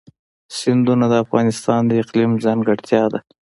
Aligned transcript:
سیندونه 0.57 1.05
د 1.09 1.13
افغانستان 1.25 1.81
د 1.87 1.91
اقلیم 2.01 2.31
ځانګړتیا 2.45 3.03
ده. 3.13 3.19